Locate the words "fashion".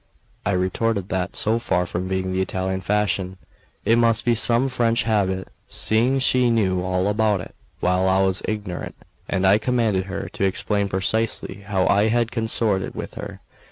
2.81-3.37